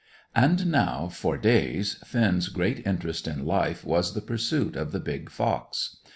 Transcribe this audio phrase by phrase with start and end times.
[0.35, 5.29] And now, for days, Finn's great interest in life was the pursuit of the big
[5.29, 5.97] fox.